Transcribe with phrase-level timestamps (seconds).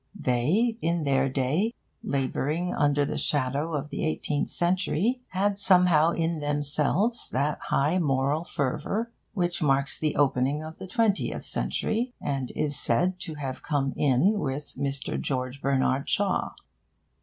[0.19, 6.39] They, in their day, labouring under the shadow of the eighteenth century, had somehow in
[6.39, 12.79] themselves that high moral fervour which marks the opening of the twentieth century, and is
[12.79, 15.21] said to have come in with Mr.
[15.21, 16.53] George Bernard Shaw.